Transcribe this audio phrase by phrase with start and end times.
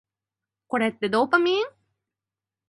[0.65, 1.65] これってドーパミン？